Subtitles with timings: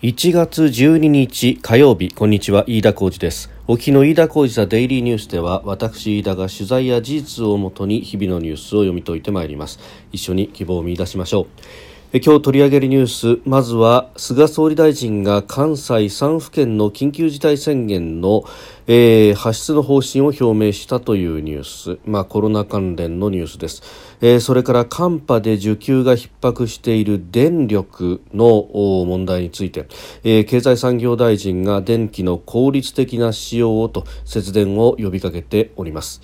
[0.00, 3.50] 1月12日火曜日こんにちは飯田浩二です。
[3.66, 9.80] 沖の飯田浩二ザデイリーニュースでは私飯田が取材や事実をもとに日々のニュースを読み解いてまいります。
[10.12, 11.87] 一緒に希望を見出しましょう。
[12.10, 18.44] 今日取り上げるニュースまずは菅総理大臣が関西3府県の緊急事態宣言の、
[18.86, 23.82] えー、発出の方針を表明したというニュース、まあ、コロナ関連のニュースです、
[24.22, 28.70] えー、それから寒波で需給が逼迫している電力の
[29.04, 29.86] 問題について、
[30.24, 36.22] えー、経済産業大臣が電気の効率的な使用をと節電を呼びかけております。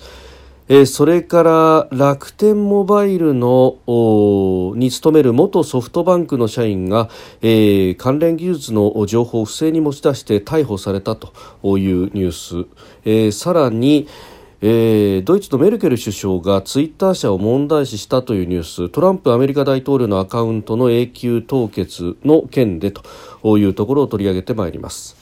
[0.67, 3.77] え、それから楽天モバイルの
[4.75, 7.07] に勤める元ソフトバンクの社員が、
[7.43, 11.33] えー、関連技術の情報を不正に持ち出して逮捕されたと
[11.77, 12.67] いうニュース、
[13.05, 14.07] えー、さらに
[14.61, 23.03] えー、ドイツのメルケル首相がツイッター社を問題視したというニューストランプアメリカ大統領のアカウントの永久凍結の件でと
[23.59, 25.17] いうところを取り上げてまいります。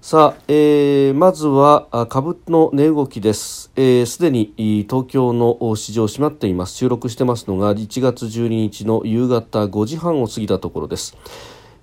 [0.00, 3.65] さあ、えー、まずは株の値動きです。
[3.76, 4.54] す、えー、で、に
[4.88, 6.74] 東京の市場閉まっています。
[6.74, 11.16] 収録してますのが1月12日の夕方5時半を過ぎたところです。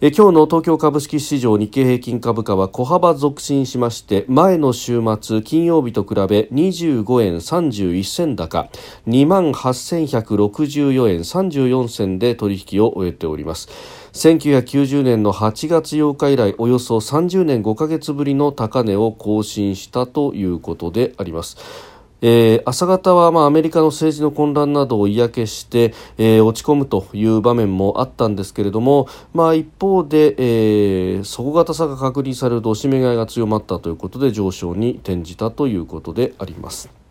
[0.01, 8.67] え今日の東京株式市場日経平均株価は小幅続伸しまして前の週末金曜日と比べ25円31銭高
[9.07, 13.69] 2万8164円34銭で取引を終えております
[14.13, 21.57] 1990年の8月8日以来およそ30年5ヶ月ぶりの高値を更新したということであります
[22.25, 37.02] えー、朝方はまあアメリカの政治の混乱などを嫌気して、えー、落ち込むという場面もあったんですけれども、まあ、一方で、えー、底堅さが確認されると押し目買いが強まったということで上昇に転じたということであります。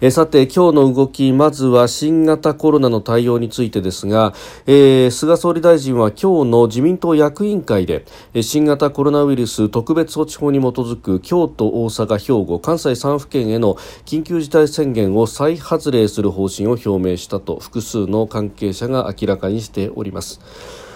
[0.00, 4.32] えさて今日の動きまずは新型コロナの対応についてですが、
[4.64, 8.04] えー、菅総理大臣は今日の自民党役員会で
[8.40, 13.74] 新型コロナウイルス特別措置法に基づく京都、大阪、兵庫関西3府県への
[14.04, 20.87] 緊急事態宣言を再発令する方針を表明したと複数の関係者が明らかにしております。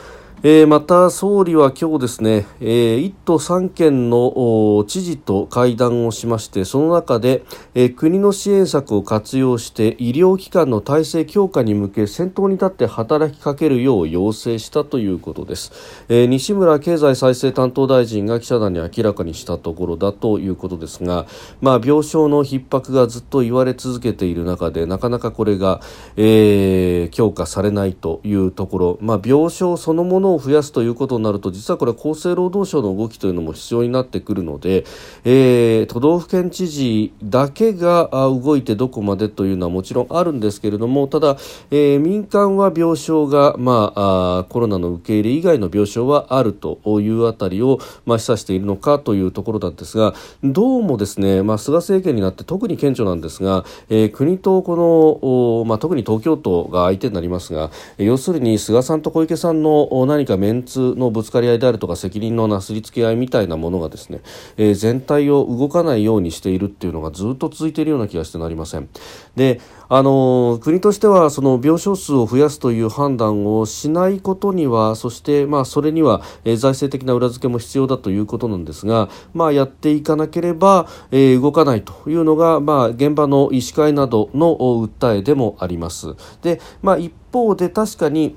[0.44, 7.44] えー、また総理は今日ですね、えー、1都3県の知事と会談をしましてその中で、
[7.76, 15.70] えー、国の支援策を活用して医療機関の体制強化に向け先頭に立って働きかけるよう要請したということです、
[16.08, 21.26] えー、西村経済再生担当大臣が記者団に明らかにしたところだということですが、
[21.60, 25.80] まあ、病床の逼迫がずっと言われ続けている中でなかなかこれが、
[26.16, 34.84] えー、強化されないというところ、まあ、病床そのものを増やすということになると実はこれ厚生労働省の動きというのも必要になってくるので、
[35.24, 41.36] えー、都道府県知事だけが動いてどこまでというのはもちろんあるんですけれどもただ、
[41.70, 64.20] えー、民間は病床が、まあ、あコロナの受け入れ以外の病床はあるというあたりを、まあ、示唆しているのかというところなんですがどうもですね、まあ、菅政権になって特に顕著なんですが、えー、国とこの、まあ、特に東京都が相手になりますが要するに菅さんと小池さんの何何かメンツのぶつかり合いであるとか責任のなすりつけ合いみたいなものがですね、
[64.56, 68.88] えー、全体を動かないようにしているっていうのがずっと続いているような気がしてなりません。
[69.34, 86.14] であの国としてはその病床数を増やすという判断をしないことにはそして、まあ、それには、えー、財政的な裏付けも必要だということなんですが、まあ、やっていかなければ、えー、動かないというのが、まあ、現場の医師会などの訴えでもあります。
[86.40, 88.36] でまあ、一方で確かに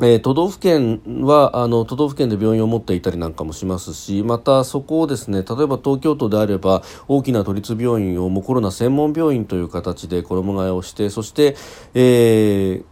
[0.00, 11.56] えー、都道府県はあの都道府県で病院を持っていたりなんかもしますしまたそこをですね例えば東京都であれば大きな都立病院をもうコロナ専門病院という形で衣替えをしてそして、
[11.94, 12.84] えー、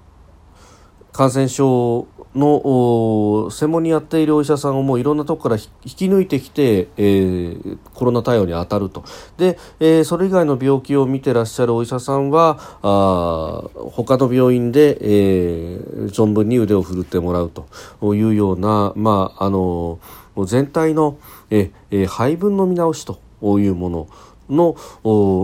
[1.12, 9.04] 感染症の専門にやっているお医者さんをもういろんなとこから引き抜いてきて、えー、コロナ対応に当たると。
[9.36, 19.98] で、えー、それ以外の病気を見てらっしゃるお医者さんはあ他の病院で、えー、存分に腕を振るってもらうというような、まあ、あの
[20.44, 21.18] 全体の、
[21.50, 23.18] えー、配分の見直しと
[23.58, 24.08] いうもの
[24.48, 24.76] の、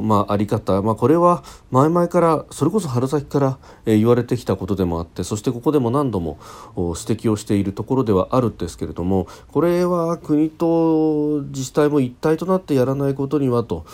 [0.02, 6.38] まあ、あり方、まあ、これは前々からそれこそ春先から、えー、言われてきたことでもあってそしてここでも何度も
[6.76, 13.84] 指摘をしているところではあるんですけれどもこれは国と自治体も一体となってやらないことにはと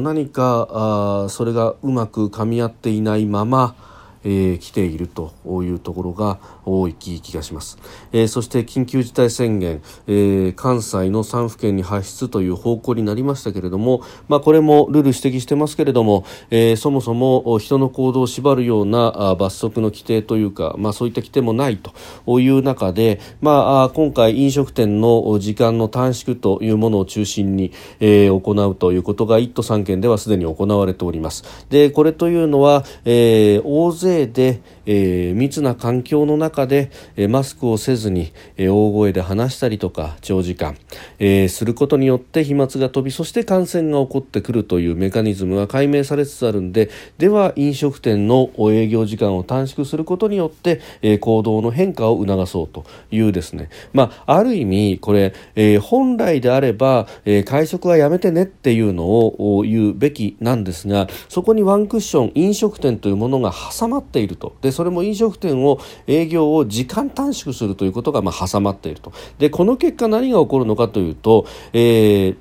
[0.00, 3.76] 何かあそれがうまくかみ合っていないまま
[4.24, 5.32] えー、来ていると
[5.62, 7.78] いうところが多い気がします、
[8.12, 31.44] えー、そして緊急事態宣言、えー、関西の3府県に発出という方向になりましたけれども、まあ、これもルール指摘してますけれども、え、そもそも人の行動を縛るような罰則の規定というか、まあ、そういった規定もないという中で、まあ、今回飲食店の時間の短縮というものを中心に、え、行うということが1都3県ではすでに行われております。
[31.70, 33.62] でこれというのは、えー、
[34.08, 40.76] 大勢で、えー、密な環境の中で、えー、マスクをせずに、えー、大声で話したりとか長時間、
[41.18, 64.56] えー、することによって飛沫が飛びそして感染が起こってくるというメカニズムが解明されつつあるんででは飲食店の営業時間を短縮することによって、えー、行動の変化を促そうというですね、まあ、ある意味これ、えー、本来であれば、えー、会食はやめてねっていうのを言うべきなんですがそこにワンクッション飲食店というものが挟まっていると。
[64.62, 69.12] でそれも飲食店を営業を時間短縮するということがまあ挟まっていると。
[69.40, 72.36] でこの結果何が起こるのかというと、えー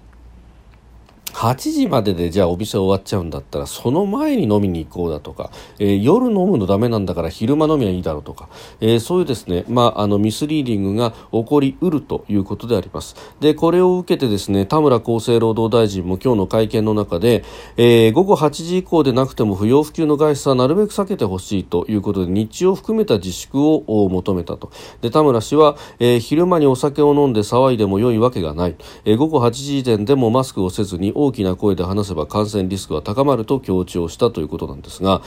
[1.34, 8.50] 8時まででじゃあお店終わっちゃうんだったらその前に飲みに行こうだとか、えー、夜飲むのダメなんだから昼間飲みはいいだろうとか、
[8.82, 13.16] えー、そういうですね、まあ、あのミスリーディングが起こりうるということであります。
[13.40, 17.44] でこれを受けてですね田村厚生労働大臣も今日の会見の中で、
[17.76, 24.72] えー、午後8時以降でなくても不要不急の外出はなるべく避けてほしいということで日中を含めた自粛を求めたと。
[25.02, 28.76] で田村氏は、えー、昼間にお酒を飲んで騒いでも良いわけがない、
[29.06, 35.24] えー、午後8時前でもマスクをせずに大きな声で話せば感染リスクは高まると強調したということなんですが、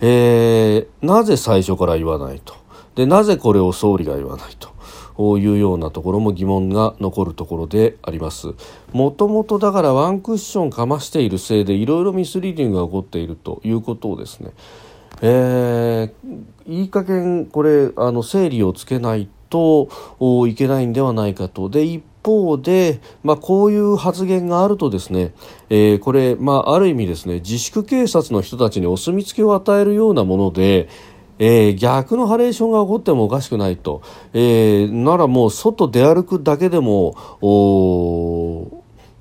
[0.00, 2.54] えー、なぜ最初から言わないと？
[2.94, 4.70] でなぜこれを総理が言わないと？
[5.38, 8.54] いうようなところも疑問が残るところであります。
[8.92, 14.52] もともとだからワンクッションかましているせいでいろいろミスリーディングが起こっているということをですね、
[15.20, 19.88] えー、いい加減これあの整理をつけないと
[20.48, 21.68] いけないんではないかと。
[21.68, 25.32] で一方で、まあ、こういう発言があるとですね、
[25.70, 30.88] えー、これ、まあ、ある意味ですね自粛警察の人たちにお墨付きを与えるようなもので、
[31.38, 34.02] えー、逆のハレーションが起こってもおかしくないと、
[34.32, 37.16] えー、ならもう外出歩くだけでも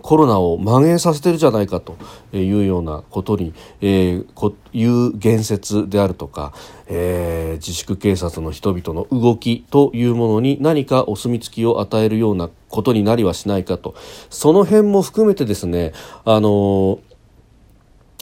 [0.01, 1.97] コロナを蔓延させてるじゃないかと
[2.33, 6.53] いうようなことに、えー、こいう言説であるとか、
[6.87, 13.95] えー、自粛警察の人々の動きというものに何かお墨付きを与えるようなことになりはしないかと
[14.29, 15.93] その辺も含めてですね
[16.25, 16.99] あの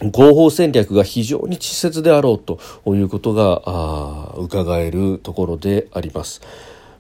[0.02, 2.60] 合法戦略が非常に稚拙であろうと
[2.96, 6.42] いうことが伺えるところであります。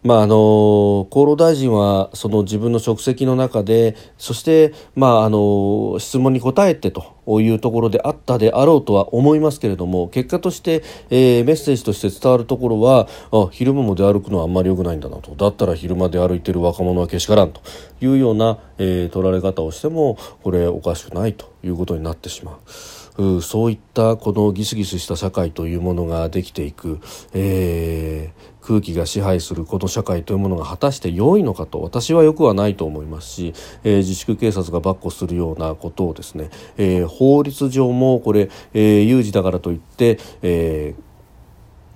[0.04, 17.62] まあ、あの厚労大臣はその自分の職責の中でそして、まあ、あの質問に答えてというところであったであろうとは思いますけれども結果として、えー、メッセージとして伝わるところはあ昼間も出歩くのはあんまり良くないんだなとだったら昼間で歩いている若者はけしからんと
[18.02, 22.99] いうような、えー、取られ方をしてもこれおかしくないということになってしまう。
[23.42, 27.00] そういったこのギスギスした社会というものができていく、
[27.34, 40.96] えー、空気が支配するこの社会というものが果たして良いのかと私はよくはないと思いますし、えー、自粛警察が跋扈するようなことをですね、えー、法律上もこれ、え、有事だからといって、え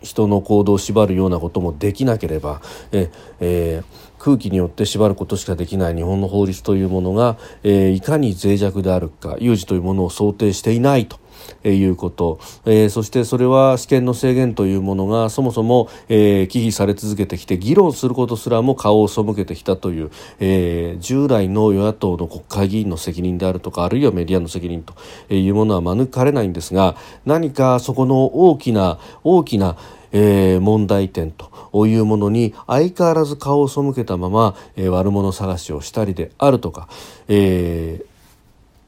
[0.04, 2.62] 人の行動を縛るようなこともできなければ
[2.92, 3.10] え、
[3.40, 11.22] えー、空気によって縛ることしかできない日本の法律というものが、えー、いかに脆弱であるか有事というものを想定していないと。
[11.64, 24.94] え、いうこと、えー、そしてそれは試験の制限というものがそもそも、えー、忌避され続けてきて議論することすらも顔を背けてきたという、えー、従来の与野党の国会議員の責任であるとかあるいはメディアの責任と
[25.34, 29.76] いうものは免れないんですが何かそこの大きな大きな
[30.14, 31.52] えー、問題点と
[31.88, 36.88] いうものに相変わらず顔を背けたまま、えー、悪者探しをしたりであるとか、
[37.28, 38.06] え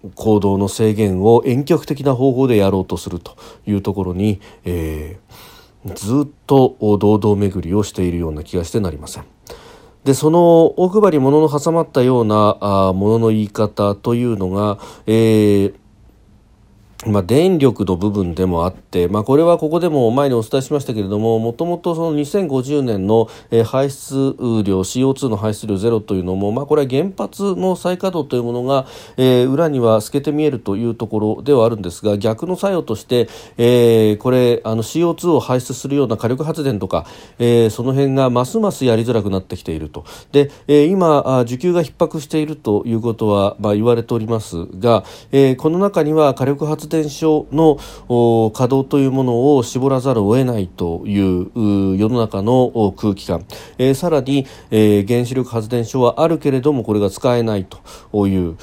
[0.06, 9.26] ー、行動の制限を遠曲的な方法でやろうとするというところに、えー、ずっと堂々巡りをしているような気がしてなりません。
[10.04, 14.78] でその奥歯に物の挟まったようなあものの言い方というのが、
[15.08, 15.74] えー
[17.06, 23.30] まあ、電力の部分でもあって、まあ、これはここでも前にお伝えしましたけれどももともとその2050年の
[23.66, 28.88] 排出量 CO2 の排出量ゼロというのも、まあ、これは原発の再稼働というものが、
[29.18, 37.06] えー、裏には透けて見えるというところではあるんですが逆の作用として、えー、これあの CO2 を排出するような火力発電とか、
[37.38, 40.06] えー、その辺がますますやりづらくなってきていると。
[40.32, 47.78] で、えー、今需給が逼迫しているということは、まあ、言われておりますが、えー、この中には火力発発電所の
[48.52, 53.44] 稼働というものを絞らざるを得ないという世の中の空気感、
[53.80, 58.56] えー、さらに、えー、原子力発電所はあるけれどもこれが使えないという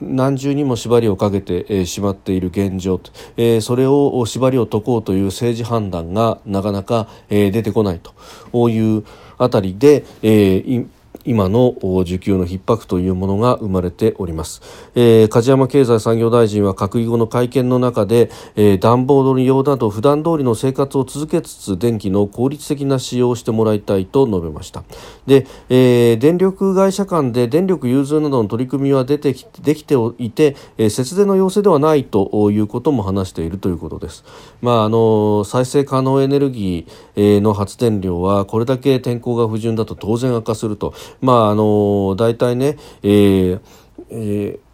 [0.00, 3.00] 何重にも縛りをかけてしまっている現状、
[3.36, 9.04] えー、それを縛りを解こうという政治判断がなかなか、えー、出てこないという
[9.36, 10.88] あたりで、えー、
[11.28, 14.62] 今の需給の逼迫というものが生まれております、
[14.94, 24.84] えー、梶山経済産業大臣は閣議後の会見の中で、えー、暖房の利用など普段通りの生活を続けつつ電気の効率的な使用をしてもらいたいと述べました。
[25.26, 34.24] で、えー、電力会社間で電力融通などの取り組みは出てきできていて、えー、節電の要請ではないということも話しているということです、
[34.62, 40.94] まあ、あの再生可能エネルギーの発電量はこれだけ天候が不順だと当然悪化すると。
[41.20, 43.60] まああの大体ね、えー
[44.10, 44.68] えー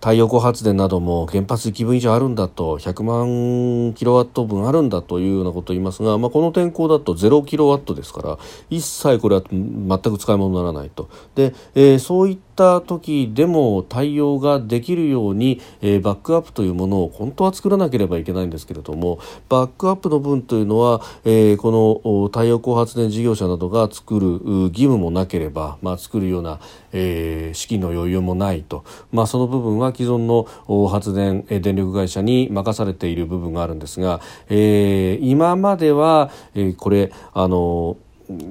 [0.00, 8.38] 太陽光発電なども原発1分以上あるんだと100万キロワット分あるんだというようなことを言いますが、まあ、この天候だと0キロワットですから
[8.70, 11.08] 一切これは全く使い物にならないと。
[11.34, 26.58] で、えー、そういっった時でも対応ができるように、えー、バックアップというものを本当は作らなければいけないんですけれどもバックアップの分というのは、えー、この太陽光発電事業者などが作る義務もなければ、まあ、作るような、
[26.92, 30.48] えー、資金の余裕もないと、まあ、その部分は既存の
[30.88, 37.96] 発電電力会社に任されている部分があるんですが、えー、今までは、えー、これあの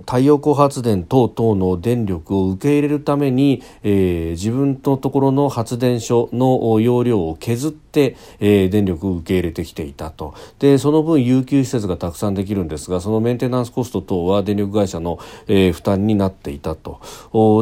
[0.05, 10.33] 太陽光発電等々の電力を受け入れるために、えー、自分のところの発電所の容量を削って、えー、電力を受け入れてきていたと。
[10.59, 16.99] でその分有給施設がたくさんできるんですがそのメンテナンスコスト等は電力会社の、えー、負担になっていたと。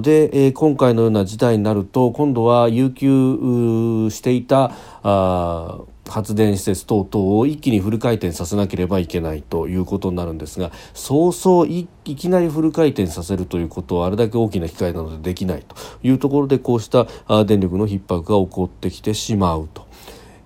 [0.01, 4.71] で、えー、今回のような事態になると今度は有給していた
[5.03, 5.79] あ
[6.09, 17.07] 発電施設等々を一気にフル回転させなければいけないということになるんですがそうそういきなりフル回転させるということはあれだけ大きな機械なのでできないというところでこうした
[17.45, 19.85] 電力の逼迫が起こってきてしまうと。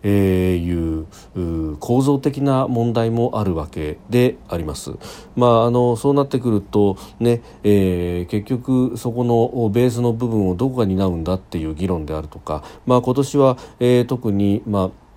[0.03, 4.91] えー、いう構造的な問題もあるわけであります。
[5.35, 15.08] まあ、あのそうなってくるとね、えー、結局そこのベースの部分をどこが担うんだっていう議論であるとか、まあ、今年は、えー、特に、まあ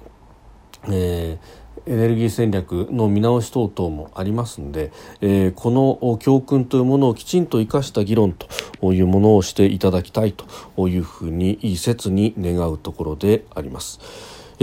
[0.88, 5.70] えーエネルギー戦略の見直し等々もありますので、えー、こ
[6.00, 13.98] の教訓というものをきちんと生かした議論というものをしていただきたいというふうに切に願うところであります。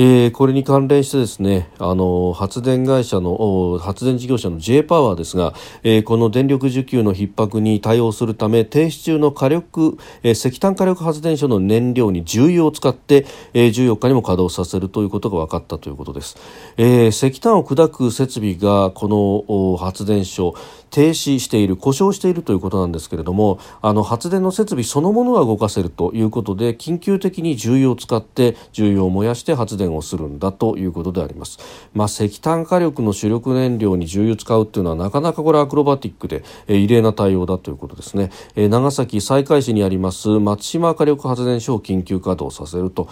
[0.01, 5.53] えー、これに関連してですねあの発電会社の発電事業者の J パワーですが、
[5.83, 16.37] えー、この電力需給の逼迫に対応するため停止中の火力、えー、石炭火力発電所の燃料に重油を使って、えー、14日にも稼働させるということが分かったということです、
[16.77, 20.55] えー、石炭を砕く設備がこの発電所
[20.89, 31.59] 停止している故障しているということなんですけれどもあの発電の設備そのものは動かせるということで緊急的に重油を使って重油を燃やして発電をするんだということであります、
[31.93, 43.09] まあ、石炭火力の主力燃料に重油使うというのはなかなかこれアクロバティックで、えー、異例な対応だということですね、えー、長崎西海市にあります松島火力発電所を緊急稼働させると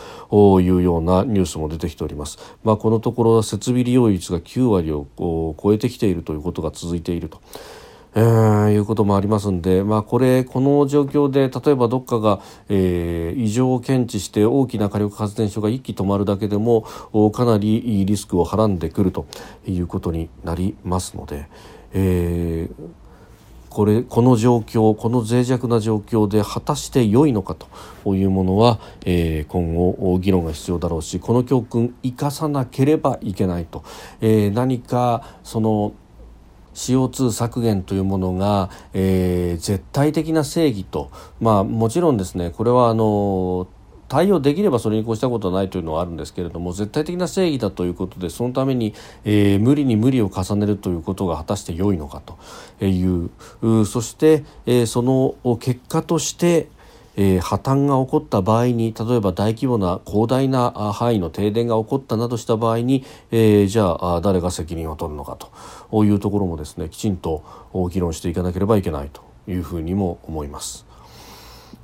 [0.62, 7.42] いうようなニュースも出てきております、まあ、このところ設備利用率が9割を超えてきているということが続いていると。
[8.16, 16.84] えー、いうこともありますんで、まあ、これこの状況で例えばどっかが、えー、異常を検知して大きな火力発電所が一気止まるだけでも
[17.34, 19.28] かなりリスクをはらんでくると
[19.68, 21.48] いうことになりますので、
[21.94, 22.90] えー、
[23.70, 27.56] これこの状況この脆弱な状況で果たして良いのか
[28.04, 33.84] というものは、えー、今後議論が必要だろうしこの教訓生かさなければいけないと、
[34.22, 35.94] えー、何かその
[36.78, 42.52] CO2 削減というものが、えー、絶対的な正義と、まあ、もちろんですね。
[42.52, 43.68] これはあの
[44.08, 48.94] 対応できればそれに越したことはないというのはあるんですけれども絶対的な正義だということでそのために、
[49.26, 53.30] えー、無理に無理を重ねるということが果たして良いのかという
[53.86, 56.70] そして、えー、その結果として
[57.18, 65.38] えー、破綻が起こった場合に例えば大規模な広大な範囲の停電が起こったなどした場合に、えー、じゃあ誰が責任を取るのか
[65.92, 67.44] というところもですねきちんと
[67.92, 70.87] 議論していかなければいけないというふうにも思います。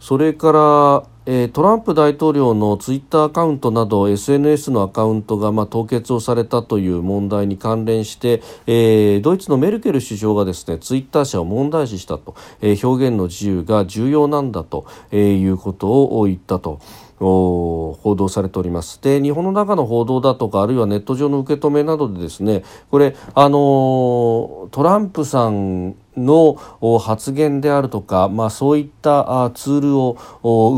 [0.04, 16.82] それからえー、トランプ大統領のツイッターアカウントなど SNS のアカウントが、まあ、凍結をされたという問題に関連して、えー、ドイツのメルケル首相がですねツイッター社を問題視したと、えー、表現の自由が重要なんだと、えー、いうことを言ったと。
[17.20, 26.58] 報道されておりますで日本の中の報道だとかあるいはネット上の受け止めなどでですねこれあのトランプさんの
[27.00, 30.18] 発言であるとか、まあ、そういったツールを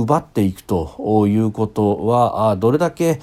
[0.02, 3.20] 奪っていくということはどれだけ、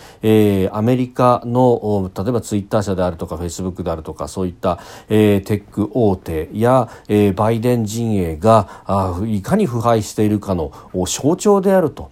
[0.73, 4.79] アメリカの例えばツイッター社であるとかフェイスブックであるとかそういった、
[5.09, 6.89] テック大手や、
[7.35, 8.69] バイデン陣営が
[9.27, 10.73] いかに腐敗しているかの
[11.07, 12.11] 象徴であると、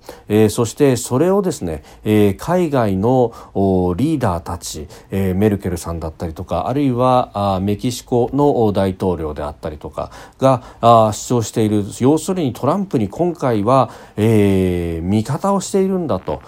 [0.48, 1.82] そしてそれをですね、
[2.38, 3.32] 海外の
[3.96, 11.84] リーダーたち、メルケルさんだったりとかあるいはメキシコの大統領であったりとかとかがあ主張している。
[11.98, 16.40] 要するにトランプに今回は、えー、味方をしているんだと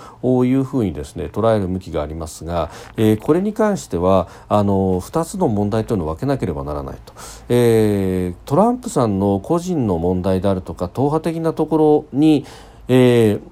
[0.44, 7.12] いうふうにですね捉える向きがありますが、えー、これに関してはあの2つの問題というのを分けなければならないと、
[7.49, 12.46] えー、トランプさんの個人の問題であるとか党派的なところに、
[12.88, 13.51] えー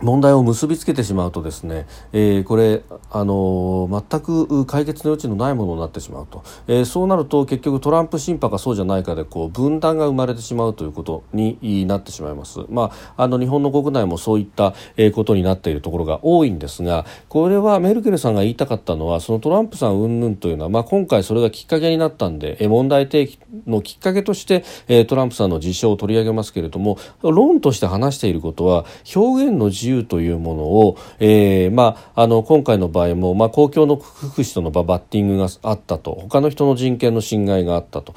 [0.00, 12.60] 問題を結びつけてしまうとですね、えー、これあの全く解決の余地のないものになってしまうと、えー、そうなると結局トランプ審判かそうじゃないかでこう分断が生まれてしまうということになってしまいます。
[12.68, 14.74] まあ、あの日本の国内もそういった
[15.14, 24.64] ことになっているところが多いんですがこれはメルケルさんが言いたかったのはそのトランプさん云々というのは、まあ、今回それがきっかけになったんで問題提起のきっかけとして
[25.06, 28.84] トランプさんの事象を取り上げますけれども論として話していることは
[29.14, 36.14] 表現の自自由というものを、えーまあ、あの今回の場合も、まあ、公共の福祉とのバッティングがあったと。
[36.22, 38.14] 他の人の人権の侵害があったと。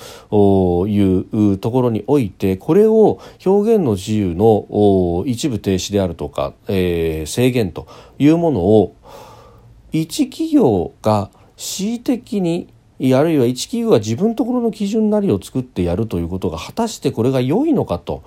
[0.88, 7.88] いうところにおいてこれを表現の自由の一部停止であるとか、えー、制限と
[8.19, 8.95] いうものを
[9.91, 12.67] 一企業が恣意的に
[13.00, 18.24] あるいは一企業が自分のところの基準なりを作ってやるということが果たしてこれが良いのかと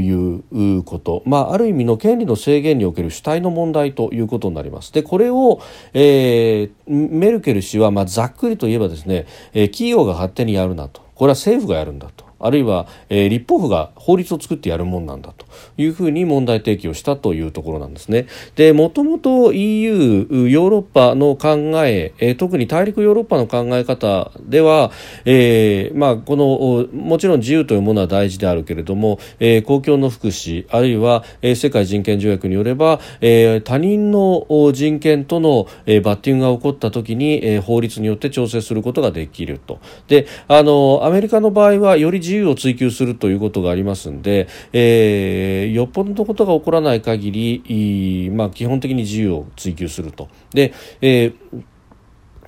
[0.00, 4.92] いうこと、まあ、ある意味の権利の制限における主体の問題ということになります。
[4.92, 5.60] でこれを、
[5.92, 12.29] えー、メルケル氏は、まあ、ざっくりと言えばですね、えー、企業が勝手にやるなとこれは政府がやるんだと。
[12.40, 18.26] あるいは、えー、立法府が法律を作ってやるもんなんだというふうに問題提起をしたというところなんですね。
[18.56, 24.90] で、もともと EU、ヨーロッパの考え、えー、特に大陸ヨーロッパの考え方では、
[25.24, 39.78] えー、まあ、この、もちろん自由というものは大事であるけれども、えー、公共の福祉、あるいは、えー、世界人権条約によれば、えー、他人の人権との、えー、バッティングが起こった時に、えー、法律によって調整することができると。
[40.08, 50.28] で、あの、アメリカの場合は、より自由を追求するということがありますんで、えー、よっぽどのことが起こらない限り、まあ、基本的に自由を追求すると。
[50.52, 51.32] で、え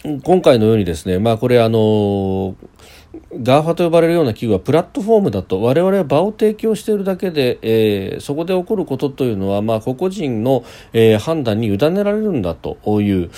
[0.05, 2.55] ー、今回のようにですね、まあ、これあのー
[3.33, 13.31] ファと呼ばれるような企業はプラットフォームだと我々は場を提供しているだけで、えー、そこで起こることというのは、まあ、個々人の、えー、判断に委ねられるんだという。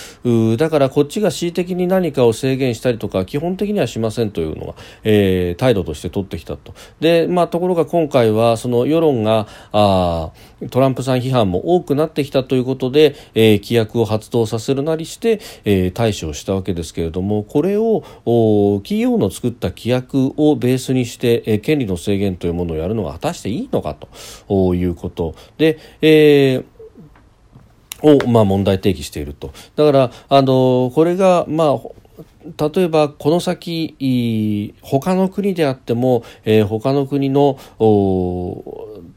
[0.57, 6.75] だからこっちが恣意的に何かを制限したりとか基本的にはしませんというのは、えー、態度として取ってきたと。
[7.01, 10.33] で、まあ、ところが今回はその世論があ
[10.71, 23.97] トランプさん批判も多くなってきたということで、えー、規約を発動させるなりして、えー、対処をしたわけですけれどもこれを企業の作った規約をベースにして、えー、権利の制限というものをやるのが果たしていいのか
[24.49, 26.75] ということで、えー
[28.03, 29.53] を、まあ、問題提起していると。
[29.77, 31.79] だから、あの、これが、まあ、
[32.75, 37.59] 例えばこの先他の国であっても、えー、他の国の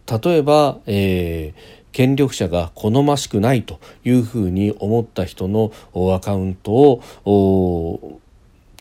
[0.10, 5.72] 例えば、えー権力者が好ましくないというふうに思った人の
[6.16, 8.22] アカウントを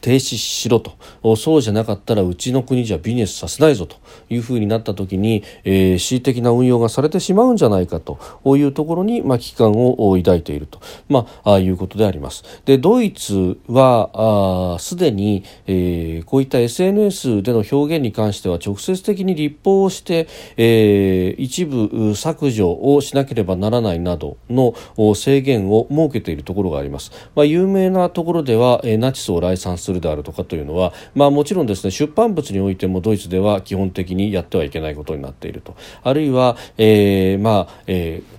[0.07, 3.97] 停止しろとそうじゃなかったらうちの国じゃビジネスさせないぞと
[4.31, 8.17] いうふうになった時に、えー、恣意的な運用がされてしまうんじゃないかと
[8.57, 12.45] いうところに、まあ、危機感を抱いていると、まあ、あいうことであります。
[12.67, 24.77] でドイツはすでに、えー、こういった SNS での表現に関しては直接的に立法をして、えー、一部削除をしなければならないなどの
[25.17, 27.11] 制限を設けているところがあります。
[27.35, 35.77] まあ、有名なところでは、えー、ナチスを来賛するであるとかというのは、まあ、もちろんですね出版物においてもドイツでは基本的にやってはいけないことになっていると。
[36.03, 38.37] あるいは、えー、まあ、えー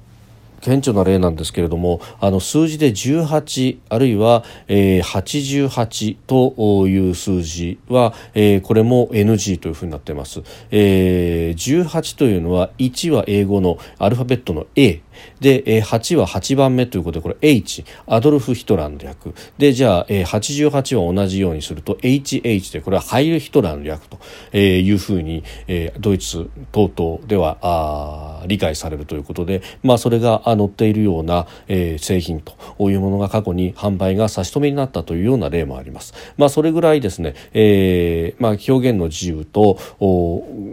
[0.62, 10.41] 顕著な例なんですけれどもあの数字で18あるいは、えー、88という数字は、えー、これも NG というふうになっています、
[10.72, 15.02] えー、18というのは1は英語のアルファベットの A
[15.39, 24.19] で、えー、8は8番目ということでこれ H アドルフ・ヒトラーの略でじゃあ、えー、88は同じようにすると HH でこれはハイル・ヒトラーの略と、
[24.51, 32.56] えー、いうふうに、えー、ドイツ等々ではあ理解されるということで、まあ、それが載っているような、えー、製品と
[32.89, 36.13] いうものが過去に販売が差し止めになったというような例もあります。
[36.38, 39.80] まあ、それぐらいですね、えーまあ、表現の自由と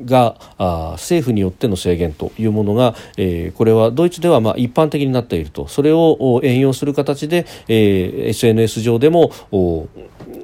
[0.05, 9.31] があ政府によっての制限というものが、えー、これはドイツではまあ一般的になっているとそれを援用する形で、えー、SNS 上でも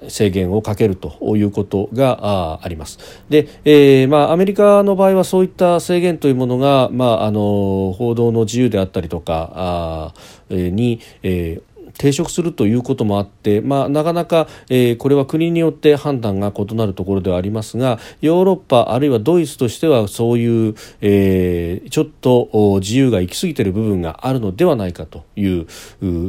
[0.08, 2.98] 制限をかけるということがあります。
[3.28, 10.14] で、えーまあ、アメリカの場合はそういった制限というものが、まあ、あの報道の自由であったりとかあ
[10.50, 11.69] に、えー
[12.00, 25.66] 抵触するということもあって、まあ、なかなか、えー、これは国によって判断が異なるところではありますがヨーロッパあるいはドイツとしてはそういう、えー、ちょっと自由が行き過ぎている部分があるのではないかという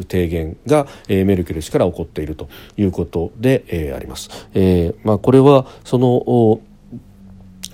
[0.03, 4.29] 提言が、えー、メルケル氏から起こっているということで、えー、あります。
[4.53, 6.60] えーまあ、これはその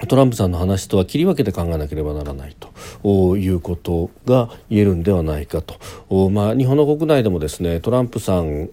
[0.06, 2.68] トランプさんの話とは切り分けて考えなければならないと。
[3.38, 8.70] いうことが言えるんではないかと、まあ、日本の国内でもですねトランプさん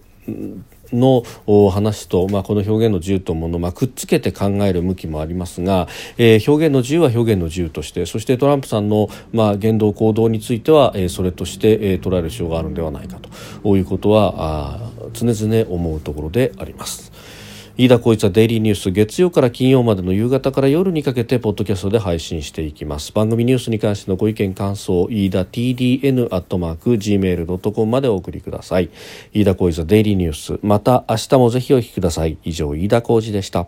[0.92, 1.22] の
[1.70, 13.76] 話と、まあ、この表現の自由というものを、まあ、くっつけて考える向きもありますが、えー、表現の自由は表現の自由としてそしてトランプさんの、まあ、言動行動については、えー、それとして、えー、捉える必要があるのではないかと。
[13.76, 14.78] いうことは
[15.12, 17.13] 常々思うところであります。
[17.76, 23.10] 飯田浩一はデイリーニュース月曜から金曜までの夕方から夜にかけてポッドキャストで配信していきます。
[23.12, 28.90] 番組ニュースに関してのご意見感想飯田 TDN アットマーク Gmail.com までお送りください。
[29.32, 30.60] 飯田浩一はデイリーニュース。
[30.62, 32.38] また明日もぜひお聞きください。
[32.44, 33.66] 以上飯田浩二でした。